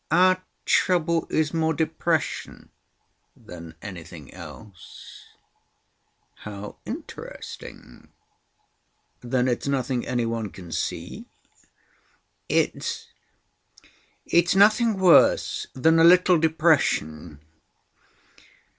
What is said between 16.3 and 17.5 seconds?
depression.